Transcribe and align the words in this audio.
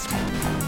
Just 0.00 0.59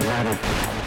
Rather. 0.00 0.77